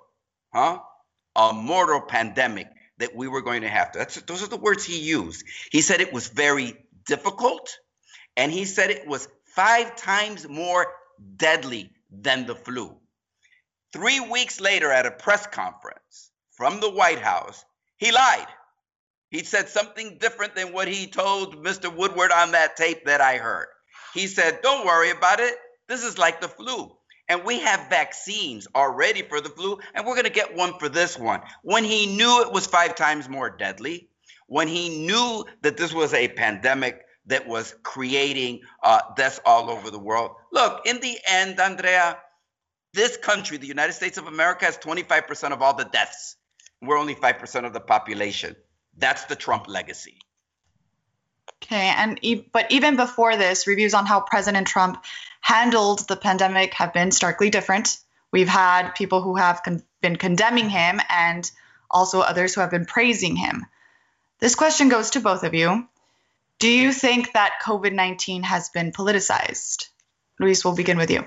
huh? 0.54 0.80
a 1.36 1.52
mortal 1.52 2.00
pandemic 2.02 2.68
that 2.98 3.14
we 3.14 3.28
were 3.28 3.42
going 3.42 3.62
to 3.62 3.68
have 3.68 3.92
to. 3.92 3.98
That's, 3.98 4.20
those 4.22 4.42
are 4.42 4.48
the 4.48 4.56
words 4.56 4.84
he 4.84 5.00
used. 5.00 5.44
He 5.70 5.80
said 5.80 6.00
it 6.00 6.12
was 6.12 6.28
very 6.28 6.74
difficult, 7.06 7.78
and 8.36 8.52
he 8.52 8.64
said 8.64 8.90
it 8.90 9.06
was 9.06 9.28
five 9.54 9.96
times 9.96 10.48
more 10.48 10.86
deadly 11.36 11.90
than 12.10 12.46
the 12.46 12.54
flu. 12.54 12.96
Three 13.92 14.20
weeks 14.20 14.60
later, 14.60 14.90
at 14.90 15.06
a 15.06 15.10
press 15.10 15.46
conference 15.46 16.30
from 16.52 16.80
the 16.80 16.90
White 16.90 17.20
House, 17.20 17.64
he 17.96 18.12
lied. 18.12 18.46
He 19.30 19.44
said 19.44 19.68
something 19.68 20.18
different 20.18 20.54
than 20.54 20.72
what 20.72 20.88
he 20.88 21.06
told 21.06 21.62
Mr. 21.62 21.94
Woodward 21.94 22.32
on 22.32 22.52
that 22.52 22.76
tape 22.76 23.04
that 23.06 23.20
I 23.20 23.36
heard. 23.36 23.68
He 24.14 24.26
said, 24.26 24.60
Don't 24.62 24.86
worry 24.86 25.10
about 25.10 25.40
it. 25.40 25.54
This 25.86 26.02
is 26.02 26.18
like 26.18 26.40
the 26.40 26.48
flu. 26.48 26.92
And 27.28 27.44
we 27.44 27.60
have 27.60 27.90
vaccines 27.90 28.66
already 28.74 29.22
for 29.22 29.40
the 29.40 29.50
flu, 29.50 29.78
and 29.94 30.06
we're 30.06 30.14
going 30.14 30.24
to 30.24 30.30
get 30.30 30.56
one 30.56 30.78
for 30.78 30.88
this 30.88 31.18
one. 31.18 31.42
When 31.62 31.84
he 31.84 32.16
knew 32.16 32.42
it 32.42 32.52
was 32.52 32.66
five 32.66 32.94
times 32.94 33.28
more 33.28 33.50
deadly, 33.50 34.08
when 34.46 34.66
he 34.66 35.06
knew 35.06 35.44
that 35.60 35.76
this 35.76 35.92
was 35.92 36.14
a 36.14 36.28
pandemic 36.28 37.02
that 37.28 37.46
was 37.46 37.74
creating 37.82 38.60
uh, 38.82 39.00
deaths 39.16 39.40
all 39.44 39.70
over 39.70 39.90
the 39.90 39.98
world. 39.98 40.32
Look, 40.52 40.86
in 40.86 41.00
the 41.00 41.16
end, 41.26 41.60
Andrea, 41.60 42.18
this 42.92 43.16
country, 43.16 43.58
the 43.58 43.66
United 43.66 43.92
States 43.92 44.18
of 44.18 44.26
America, 44.26 44.64
has 44.64 44.76
25% 44.78 45.52
of 45.52 45.62
all 45.62 45.74
the 45.74 45.84
deaths. 45.84 46.36
We're 46.82 46.98
only 46.98 47.14
5% 47.14 47.64
of 47.64 47.72
the 47.72 47.80
population. 47.80 48.56
That's 48.96 49.24
the 49.24 49.36
Trump 49.36 49.68
legacy. 49.68 50.18
Okay, 51.62 51.92
and 51.96 52.20
but 52.52 52.70
even 52.70 52.96
before 52.96 53.36
this, 53.36 53.66
reviews 53.66 53.94
on 53.94 54.06
how 54.06 54.20
President 54.20 54.66
Trump 54.66 55.04
handled 55.40 56.06
the 56.08 56.16
pandemic 56.16 56.74
have 56.74 56.92
been 56.92 57.10
starkly 57.10 57.50
different. 57.50 57.98
We've 58.32 58.48
had 58.48 58.92
people 58.92 59.22
who 59.22 59.36
have 59.36 59.62
con- 59.62 59.82
been 60.00 60.16
condemning 60.16 60.68
him 60.68 61.00
and 61.08 61.50
also 61.90 62.20
others 62.20 62.54
who 62.54 62.60
have 62.60 62.70
been 62.70 62.86
praising 62.86 63.34
him. 63.34 63.66
This 64.38 64.54
question 64.54 64.88
goes 64.88 65.10
to 65.10 65.20
both 65.20 65.42
of 65.42 65.54
you. 65.54 65.88
Do 66.58 66.68
you 66.68 66.92
think 66.92 67.34
that 67.34 67.60
COVID 67.64 67.92
19 67.92 68.42
has 68.42 68.68
been 68.70 68.90
politicized? 68.92 69.86
Luis, 70.40 70.64
we'll 70.64 70.74
begin 70.74 70.98
with 70.98 71.10
you. 71.10 71.24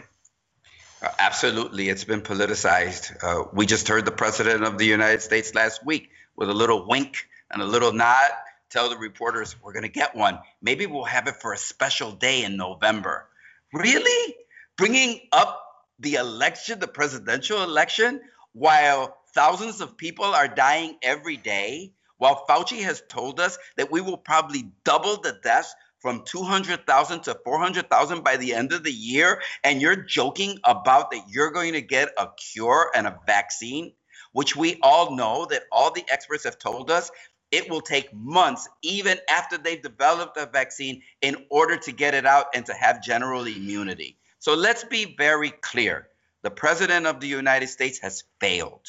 Uh, 1.02 1.08
absolutely, 1.20 1.90
it's 1.90 2.04
been 2.04 2.22
politicized. 2.22 3.24
Uh, 3.24 3.48
we 3.54 3.66
just 3.66 3.88
heard 3.88 4.06
the 4.06 4.12
President 4.12 4.64
of 4.64 4.78
the 4.78 4.86
United 4.86 5.22
States 5.22 5.56
last 5.56 5.86
week 5.86 6.10
with 6.36 6.50
a 6.50 6.54
little 6.54 6.86
wink 6.88 7.28
and 7.50 7.62
a 7.62 7.66
little 7.66 7.94
nod 7.94 8.30
tell 8.70 8.90
the 8.90 8.98
reporters 8.98 9.56
we're 9.62 9.74
going 9.74 9.84
to 9.84 9.90
get 9.90 10.16
one. 10.16 10.40
Maybe 10.62 10.86
we'll 10.86 11.04
have 11.04 11.28
it 11.28 11.36
for 11.42 11.54
a 11.54 11.58
special 11.58 12.12
day 12.12 12.44
in 12.44 12.58
November. 12.58 13.28
Really? 13.74 14.36
Bringing 14.78 15.22
up 15.32 15.62
the 16.00 16.16
election, 16.16 16.80
the 16.80 16.88
presidential 16.88 17.64
election, 17.64 18.22
while 18.54 19.18
thousands 19.34 19.82
of 19.82 19.98
people 19.98 20.26
are 20.26 20.48
dying 20.48 20.98
every 21.02 21.38
day, 21.38 21.94
while 22.22 22.46
Fauci 22.48 22.84
has 22.84 23.02
told 23.10 23.40
us 23.40 23.58
that 23.78 23.92
we 23.92 24.00
will 24.00 24.16
probably 24.16 24.72
double 24.84 25.18
the 25.18 25.40
deaths 25.44 25.74
from 25.98 26.24
200,000 26.24 27.24
to 27.24 27.36
400,000 27.44 28.24
by 28.24 28.38
the 28.38 28.54
end 28.54 28.74
of 28.74 28.84
the 28.84 28.92
year, 28.92 29.42
and 29.64 29.82
you're 29.82 29.96
joking 29.96 30.60
about 30.64 31.10
that 31.10 31.24
you're 31.28 31.50
going 31.50 31.74
to 31.74 31.82
get 31.82 32.10
a 32.20 32.28
cure 32.38 32.92
and 32.94 33.08
a 33.08 33.18
vaccine, 33.26 33.92
which 34.34 34.56
we 34.56 34.78
all 34.84 35.16
know 35.16 35.48
that 35.50 35.64
all 35.72 35.92
the 35.92 36.06
experts 36.12 36.44
have 36.44 36.60
told 36.60 36.92
us 36.92 37.10
it 37.50 37.68
will 37.72 37.82
take 37.82 38.14
months, 38.14 38.70
even 38.84 39.18
after 39.28 39.58
they've 39.58 39.82
developed 39.82 40.38
a 40.38 40.46
vaccine, 40.46 41.02
in 41.24 41.48
order 41.50 41.76
to 41.76 41.92
get 41.92 42.14
it 42.14 42.28
out 42.28 42.46
and 42.54 42.68
to 42.68 42.74
have 42.76 43.02
general 43.02 43.48
immunity. 43.48 44.20
So 44.38 44.54
let's 44.54 44.84
be 44.84 45.16
very 45.18 45.50
clear. 45.50 46.08
The 46.44 46.52
president 46.52 47.08
of 47.08 47.20
the 47.20 47.28
United 47.28 47.70
States 47.70 47.98
has 48.04 48.26
failed. 48.40 48.86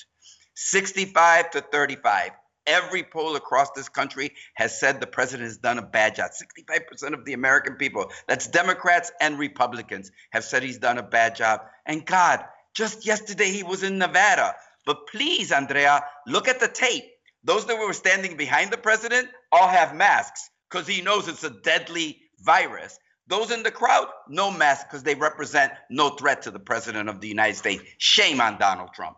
65 0.54 1.52
to 1.52 1.62
35. 1.62 2.32
Every 2.66 3.02
poll 3.02 3.36
across 3.36 3.70
this 3.72 3.88
country 3.88 4.32
has 4.54 4.78
said 4.78 5.00
the 5.00 5.06
president 5.06 5.48
has 5.48 5.58
done 5.58 5.78
a 5.78 5.82
bad 5.82 6.14
job. 6.14 6.30
65% 6.30 7.14
of 7.14 7.24
the 7.24 7.32
American 7.32 7.74
people, 7.74 8.10
that's 8.28 8.46
Democrats 8.46 9.10
and 9.20 9.38
Republicans, 9.38 10.10
have 10.30 10.44
said 10.44 10.62
he's 10.62 10.78
done 10.78 10.98
a 10.98 11.02
bad 11.02 11.34
job. 11.34 11.62
And 11.86 12.06
God, 12.06 12.44
just 12.74 13.04
yesterday 13.04 13.50
he 13.50 13.62
was 13.62 13.82
in 13.82 13.98
Nevada. 13.98 14.54
But 14.86 15.08
please, 15.08 15.52
Andrea, 15.52 16.04
look 16.26 16.48
at 16.48 16.60
the 16.60 16.68
tape. 16.68 17.04
Those 17.44 17.66
that 17.66 17.78
were 17.78 17.92
standing 17.92 18.36
behind 18.36 18.70
the 18.70 18.78
president 18.78 19.28
all 19.50 19.68
have 19.68 19.94
masks 19.94 20.48
because 20.70 20.86
he 20.86 21.02
knows 21.02 21.28
it's 21.28 21.44
a 21.44 21.50
deadly 21.50 22.20
virus. 22.40 22.98
Those 23.26 23.50
in 23.50 23.62
the 23.62 23.70
crowd, 23.70 24.06
no 24.28 24.50
mask 24.50 24.88
because 24.88 25.02
they 25.02 25.14
represent 25.14 25.72
no 25.90 26.10
threat 26.10 26.42
to 26.42 26.50
the 26.50 26.58
president 26.58 27.08
of 27.08 27.20
the 27.20 27.28
United 27.28 27.56
States. 27.56 27.82
Shame 27.98 28.40
on 28.40 28.58
Donald 28.58 28.90
Trump. 28.94 29.16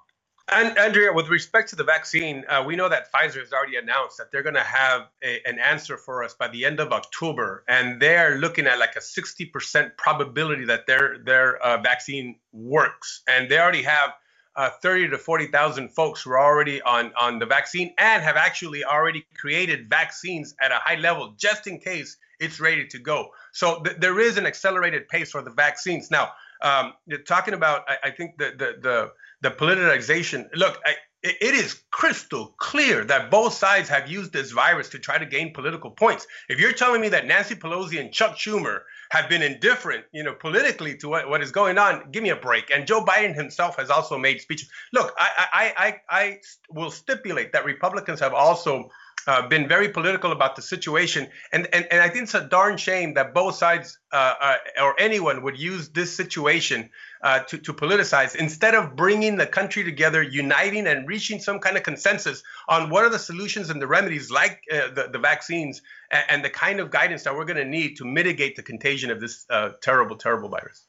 And 0.49 0.77
Andrea, 0.77 1.11
with 1.13 1.29
respect 1.29 1.71
to 1.71 1.77
the 1.77 1.85
vaccine, 1.85 2.45
uh, 2.49 2.63
we 2.67 2.77
know 2.77 2.91
that 2.91 3.11
Pfizer 3.11 3.41
has 3.41 3.53
already 3.53 3.77
announced 3.77 4.19
that 4.19 4.31
they're 4.31 4.43
going 4.43 4.55
to 4.55 4.61
have 4.61 5.09
a, 5.23 5.41
an 5.47 5.59
answer 5.59 5.97
for 5.97 6.23
us 6.23 6.35
by 6.35 6.49
the 6.49 6.67
end 6.67 6.81
of 6.81 6.93
October, 6.93 7.65
and 7.67 8.01
they're 8.01 8.37
looking 8.37 8.67
at 8.67 8.79
like 8.79 8.95
a 8.95 9.01
60% 9.01 9.97
probability 9.97 10.67
that 10.67 10.87
their 10.87 11.19
their 11.19 11.57
uh, 11.57 11.79
vaccine 11.79 12.37
works, 12.53 13.23
and 13.27 13.51
they 13.51 13.59
already 13.59 13.83
have 13.83 14.11
uh, 14.57 14.71
30 14.83 15.11
to 15.11 15.19
40,000 15.19 15.89
folks 15.89 16.23
who 16.23 16.31
are 16.31 16.41
already 16.41 16.83
on 16.83 17.13
on 17.19 17.39
the 17.39 17.47
vaccine 17.47 17.95
and 17.99 18.23
have 18.23 18.37
actually 18.37 18.85
already 18.85 19.27
created 19.39 19.89
vaccines 19.89 20.55
at 20.61 20.71
a 20.73 20.77
high 20.77 20.97
level 20.97 21.35
just 21.39 21.67
in 21.67 21.81
case 21.81 22.19
it's 22.39 22.61
ready 22.61 22.87
to 22.89 22.99
go. 22.99 23.31
So 23.53 23.83
th- 23.83 23.97
there 23.99 24.21
is 24.21 24.37
an 24.37 24.47
accelerated 24.47 25.09
pace 25.09 25.31
for 25.31 25.41
the 25.41 25.51
vaccines 25.51 26.11
now. 26.11 26.33
Um, 26.63 26.93
talking 27.27 27.55
about, 27.55 27.85
I, 27.89 28.09
I 28.09 28.11
think 28.11 28.37
the 28.37 28.51
the 28.51 28.77
the 28.81 29.13
the 29.45 29.51
politicization. 29.51 30.49
Look, 30.55 30.81
I, 30.87 30.95
it 31.23 31.55
is 31.55 31.83
crystal 31.91 32.55
clear 32.59 33.05
that 33.05 33.31
both 33.31 33.53
sides 33.53 33.89
have 33.91 34.11
used 34.11 34.33
this 34.33 34.51
virus 34.53 34.89
to 34.91 34.99
try 34.99 35.19
to 35.19 35.27
gain 35.27 35.53
political 35.53 35.91
points. 35.91 36.27
If 36.49 36.59
you're 36.59 36.73
telling 36.73 37.03
me 37.03 37.11
that 37.11 37.27
Nancy 37.27 37.55
Pelosi 37.55 38.01
and 38.01 38.11
Chuck 38.11 38.37
Schumer 38.37 38.81
have 39.11 39.29
been 39.29 39.43
indifferent, 39.43 40.05
you 40.13 40.23
know, 40.23 40.35
politically 40.35 40.97
to 40.99 41.09
what, 41.11 41.29
what 41.29 41.43
is 41.43 41.51
going 41.51 41.77
on, 41.77 42.11
give 42.11 42.23
me 42.23 42.31
a 42.31 42.37
break. 42.37 42.71
And 42.75 42.87
Joe 42.87 43.05
Biden 43.05 43.35
himself 43.35 43.77
has 43.77 43.91
also 43.91 44.19
made 44.19 44.41
speeches. 44.41 44.69
Look, 44.95 45.15
I 45.19 45.47
I 45.53 45.73
I, 45.77 45.97
I 46.09 46.39
will 46.71 46.91
stipulate 46.91 47.53
that 47.53 47.67
Republicans 47.67 48.21
have 48.21 48.33
also 48.33 48.91
uh, 49.27 49.49
been 49.49 49.69
very 49.69 49.89
political 49.89 50.33
about 50.33 50.57
the 50.57 50.63
situation. 50.63 51.29
And, 51.53 51.69
and, 51.73 51.87
and 51.91 52.01
I 52.01 52.09
think 52.09 52.25
it's 52.25 52.35
a 52.35 52.45
darn 52.45 52.77
shame 52.77 53.15
that 53.15 53.35
both 53.35 53.55
sides 53.57 53.99
uh, 54.13 54.35
uh, 54.41 54.57
or 54.83 54.95
anyone 54.99 55.43
would 55.43 55.59
use 55.59 55.89
this 55.91 56.15
situation 56.15 56.91
uh, 57.23 57.41
to, 57.41 57.59
to 57.59 57.73
politicize 57.73 58.37
instead 58.37 58.75
of 58.75 58.97
bringing 58.97 59.37
the 59.37 59.47
country 59.47 59.83
together, 59.85 60.23
uniting 60.23 60.87
and 60.87 61.09
reaching 61.09 61.41
some 61.41 61.59
kind 61.59 61.77
of 61.77 61.83
consensus 61.83 62.43
on 62.69 62.91
what 62.91 63.05
are 63.05 63.09
the 63.09 63.19
solutions 63.19 63.71
and 63.71 63.81
the 63.81 63.87
remedies 63.87 64.31
like 64.31 64.63
uh, 64.71 64.89
the, 64.95 65.09
the 65.13 65.19
vaccines 65.19 65.81
and, 66.11 66.25
and, 66.29 66.45
the 66.45 66.51
kind 66.51 66.81
of 66.81 66.91
guidance 66.91 67.23
that 67.23 67.35
we're 67.35 67.47
going 67.47 67.57
to 67.57 67.65
need 67.65 67.97
to 67.97 68.05
mitigate 68.05 68.57
the 68.57 68.63
contagion 68.63 69.11
of 69.11 69.21
this 69.21 69.47
uh, 69.49 69.71
terrible, 69.81 70.17
terrible 70.17 70.49
virus. 70.49 70.87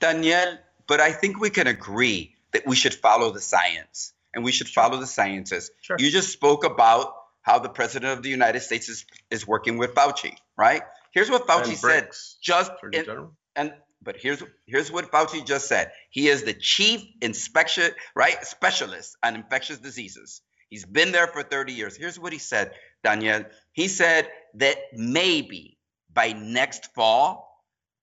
Daniel, 0.00 0.58
but 0.86 1.00
I 1.00 1.12
think 1.12 1.40
we 1.40 1.50
can 1.50 1.68
agree 1.68 2.34
that 2.52 2.66
we 2.66 2.74
should 2.74 2.94
follow 2.94 3.30
the 3.30 3.40
science 3.40 4.12
and 4.34 4.44
we 4.44 4.52
should 4.52 4.68
follow 4.68 4.98
the 4.98 5.06
scientists. 5.06 5.70
Sure. 5.80 5.96
You 5.98 6.10
just 6.10 6.32
spoke 6.32 6.64
about 6.64 7.14
how 7.44 7.58
the 7.58 7.68
president 7.68 8.12
of 8.12 8.22
the 8.22 8.30
United 8.30 8.60
States 8.60 8.88
is, 8.88 9.04
is 9.30 9.46
working 9.46 9.78
with 9.78 9.94
Fauci, 9.94 10.34
right? 10.56 10.82
Here's 11.12 11.30
what 11.30 11.46
Fauci 11.46 11.76
said. 11.76 12.08
Just 12.42 12.72
in, 12.92 13.28
and 13.54 13.72
but 14.02 14.16
here's 14.18 14.42
here's 14.66 14.90
what 14.90 15.12
Fauci 15.12 15.46
just 15.46 15.68
said. 15.68 15.92
He 16.10 16.28
is 16.28 16.42
the 16.42 16.54
chief 16.54 17.04
inspection 17.20 17.92
right 18.16 18.44
specialist 18.44 19.16
on 19.22 19.36
infectious 19.36 19.78
diseases. 19.78 20.40
He's 20.70 20.84
been 20.84 21.12
there 21.12 21.28
for 21.28 21.42
30 21.42 21.72
years. 21.72 21.96
Here's 21.96 22.18
what 22.18 22.32
he 22.32 22.38
said, 22.38 22.72
Daniel. 23.04 23.44
He 23.72 23.88
said 23.88 24.28
that 24.54 24.76
maybe 24.94 25.78
by 26.12 26.32
next 26.32 26.94
fall, 26.94 27.62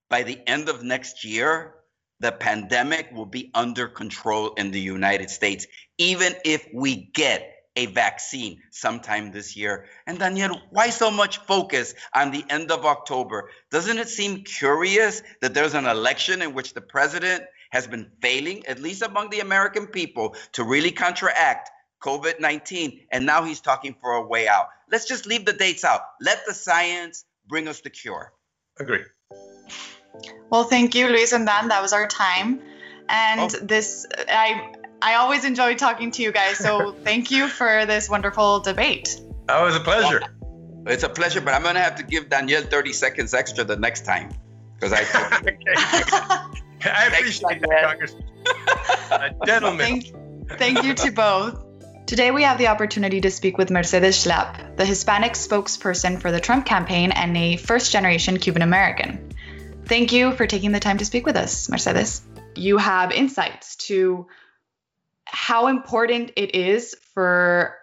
by 0.10 0.24
the 0.24 0.40
end 0.48 0.70
of 0.70 0.84
next 0.84 1.26
year, 1.26 1.74
the 2.20 2.32
pandemic 2.32 3.12
will 3.12 3.26
be 3.26 3.50
under 3.56 3.88
control 3.88 4.54
in 4.54 4.70
the 4.70 4.80
United 4.80 5.32
States, 5.32 5.66
even 5.98 6.34
if 6.46 6.68
we 6.74 7.10
get 7.14 7.52
a 7.76 7.86
vaccine 7.88 8.62
sometime 8.70 9.32
this 9.32 9.56
year. 9.56 9.86
And 10.06 10.20
Daniel, 10.20 10.62
why 10.72 10.90
so 10.90 11.10
much 11.10 11.38
focus 11.40 11.94
on 12.14 12.32
the 12.32 12.44
end 12.50 12.72
of 12.72 12.86
October? 12.86 13.50
Doesn't 13.70 13.98
it 13.98 14.10
seem 14.10 14.44
curious 14.44 15.24
that 15.42 15.54
there's 15.54 15.74
an 15.74 15.86
election 15.86 16.42
in 16.42 16.54
which 16.54 16.74
the 16.74 16.82
president 16.82 17.44
has 17.72 17.88
been 17.88 18.12
failing, 18.22 18.66
at 18.66 18.80
least 18.80 19.02
among 19.02 19.30
the 19.30 19.40
American 19.40 19.88
people, 19.88 20.36
to 20.54 20.64
really 20.64 20.92
counteract 20.92 21.70
COVID 22.04 22.40
19? 22.40 23.02
And 23.12 23.26
now 23.26 23.44
he's 23.44 23.62
talking 23.62 23.96
for 24.02 24.14
a 24.14 24.26
way 24.26 24.48
out. 24.48 24.68
Let's 24.92 25.06
just 25.08 25.26
leave 25.26 25.46
the 25.46 25.54
dates 25.54 25.86
out. 25.86 26.02
Let 26.20 26.42
the 26.46 26.54
science 26.54 27.24
bring 27.48 27.68
us 27.68 27.80
the 27.82 27.90
cure. 27.90 28.34
Agree. 28.80 29.04
Well, 30.50 30.66
thank 30.66 30.96
you, 30.96 31.08
Luis 31.08 31.32
and 31.32 31.46
Dan. 31.46 31.70
That 31.70 31.82
was 31.82 31.94
our 31.94 32.08
time. 32.08 32.62
And 33.08 33.54
oh. 33.54 33.60
this, 33.66 34.06
I 34.28 34.74
I 35.02 35.16
always 35.16 35.46
enjoy 35.46 35.76
talking 35.76 36.12
to 36.12 36.22
you 36.22 36.32
guys. 36.32 36.58
So 36.58 36.92
thank 37.04 37.32
you 37.32 37.48
for 37.48 37.86
this 37.86 38.10
wonderful 38.10 38.60
debate. 38.60 39.20
Oh, 39.50 39.64
it 39.64 39.66
was 39.66 39.76
a 39.76 39.80
pleasure. 39.80 40.22
It's 40.86 41.04
a 41.04 41.10
pleasure, 41.10 41.42
but 41.42 41.54
I'm 41.54 41.64
going 41.64 41.76
to 41.76 41.82
have 41.82 41.96
to 41.96 42.04
give 42.04 42.30
Danielle 42.30 42.64
30 42.64 42.94
seconds 42.94 43.34
extra 43.34 43.64
the 43.64 43.76
next 43.76 44.06
time 44.06 44.32
because 44.76 44.94
I. 44.94 45.04
I 46.84 47.08
appreciate 47.08 47.62
that, 47.62 47.84
Congressman. 47.84 48.24
Uh, 49.12 49.30
gentlemen. 49.46 50.02
Thank, 50.02 50.58
thank 50.58 50.84
you 50.84 50.94
to 50.96 51.12
both. 51.12 51.64
Today, 52.08 52.32
we 52.32 52.44
have 52.44 52.58
the 52.58 52.68
opportunity 52.68 53.22
to 53.22 53.32
speak 53.32 53.58
with 53.58 53.70
Mercedes 53.70 54.26
Schlapp, 54.26 54.76
the 54.76 54.86
Hispanic 54.86 55.34
spokesperson 55.34 56.20
for 56.20 56.32
the 56.32 56.40
Trump 56.40 56.66
campaign 56.66 57.12
and 57.12 57.38
a 57.38 57.58
first 57.58 57.92
generation 57.92 58.38
Cuban 58.38 58.64
American. 58.64 59.32
Thank 59.86 60.12
you 60.12 60.32
for 60.32 60.48
taking 60.48 60.72
the 60.72 60.80
time 60.80 60.98
to 60.98 61.06
speak 61.06 61.26
with 61.26 61.36
us, 61.36 61.70
Mercedes. 61.70 62.22
You 62.56 62.78
have 62.78 63.12
insights 63.12 63.76
to 63.88 64.28
how 65.26 65.68
important 65.68 66.32
it 66.36 66.56
is 66.56 66.96
for 67.14 67.78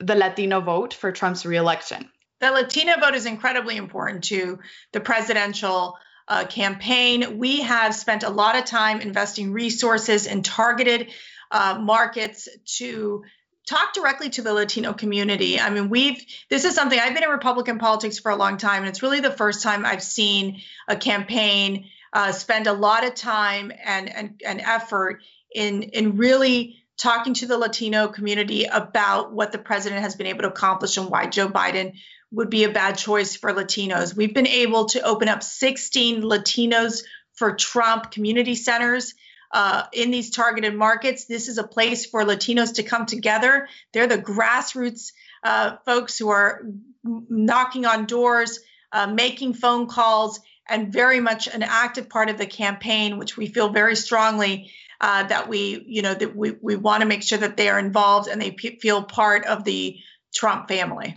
the 0.00 0.14
Latino 0.14 0.60
vote 0.60 0.94
for 0.94 1.12
Trump's 1.12 1.46
reelection. 1.46 2.08
The 2.40 2.50
Latino 2.50 2.98
vote 3.00 3.14
is 3.14 3.26
incredibly 3.26 3.76
important 3.76 4.24
to 4.24 4.58
the 4.92 5.00
presidential 5.00 5.96
uh, 6.26 6.44
campaign. 6.46 7.38
We 7.38 7.62
have 7.62 7.94
spent 7.94 8.22
a 8.22 8.30
lot 8.30 8.56
of 8.56 8.64
time 8.64 9.00
investing 9.00 9.52
resources 9.52 10.26
in 10.26 10.42
targeted 10.42 11.12
uh, 11.50 11.78
markets 11.80 12.48
to 12.78 13.24
talk 13.66 13.94
directly 13.94 14.30
to 14.30 14.42
the 14.42 14.52
Latino 14.52 14.92
community. 14.92 15.58
I 15.58 15.70
mean, 15.70 15.88
we've 15.88 16.22
this 16.50 16.64
is 16.64 16.74
something 16.74 16.98
I've 16.98 17.14
been 17.14 17.22
in 17.22 17.30
Republican 17.30 17.78
politics 17.78 18.18
for 18.18 18.30
a 18.30 18.36
long 18.36 18.56
time, 18.56 18.82
and 18.82 18.88
it's 18.88 19.02
really 19.02 19.20
the 19.20 19.30
first 19.30 19.62
time 19.62 19.86
I've 19.86 20.02
seen 20.02 20.60
a 20.88 20.96
campaign 20.96 21.86
uh, 22.12 22.32
spend 22.32 22.66
a 22.66 22.72
lot 22.72 23.04
of 23.04 23.14
time 23.14 23.72
and 23.84 24.08
and, 24.08 24.42
and 24.44 24.60
effort 24.60 25.22
in 25.54 25.82
in 25.82 26.16
really 26.16 26.83
talking 26.96 27.34
to 27.34 27.46
the 27.46 27.58
Latino 27.58 28.08
community 28.08 28.64
about 28.64 29.32
what 29.32 29.52
the 29.52 29.58
president 29.58 30.02
has 30.02 30.16
been 30.16 30.26
able 30.26 30.42
to 30.42 30.48
accomplish 30.48 30.96
and 30.96 31.10
why 31.10 31.26
Joe 31.26 31.48
Biden 31.48 31.94
would 32.30 32.50
be 32.50 32.64
a 32.64 32.70
bad 32.70 32.96
choice 32.96 33.36
for 33.36 33.52
Latinos. 33.52 34.16
We've 34.16 34.34
been 34.34 34.46
able 34.46 34.86
to 34.86 35.02
open 35.02 35.28
up 35.28 35.42
16 35.42 36.22
Latinos 36.22 37.02
for 37.34 37.54
Trump 37.54 38.10
community 38.10 38.54
centers. 38.54 39.14
Uh, 39.50 39.84
in 39.92 40.10
these 40.10 40.30
targeted 40.30 40.74
markets, 40.74 41.26
this 41.26 41.48
is 41.48 41.58
a 41.58 41.64
place 41.64 42.06
for 42.06 42.24
Latinos 42.24 42.74
to 42.74 42.82
come 42.82 43.06
together. 43.06 43.68
They're 43.92 44.08
the 44.08 44.18
grassroots 44.18 45.12
uh, 45.44 45.76
folks 45.84 46.18
who 46.18 46.30
are 46.30 46.62
knocking 47.04 47.86
on 47.86 48.06
doors, 48.06 48.60
uh, 48.90 49.06
making 49.06 49.54
phone 49.54 49.86
calls, 49.86 50.40
and 50.68 50.92
very 50.92 51.20
much 51.20 51.46
an 51.46 51.62
active 51.62 52.08
part 52.08 52.30
of 52.30 52.38
the 52.38 52.46
campaign, 52.46 53.18
which 53.18 53.36
we 53.36 53.46
feel 53.46 53.68
very 53.68 53.94
strongly 53.94 54.72
uh, 55.00 55.24
that 55.24 55.48
we, 55.48 55.84
you 55.86 56.02
know, 56.02 56.14
that 56.14 56.36
we, 56.36 56.52
we 56.60 56.76
want 56.76 57.02
to 57.02 57.06
make 57.06 57.22
sure 57.22 57.38
that 57.38 57.56
they 57.56 57.68
are 57.68 57.78
involved 57.78 58.28
and 58.28 58.40
they 58.40 58.50
p- 58.50 58.78
feel 58.80 59.02
part 59.02 59.44
of 59.44 59.64
the 59.64 59.98
Trump 60.34 60.68
family. 60.68 61.16